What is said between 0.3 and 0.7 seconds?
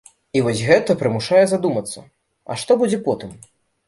І вось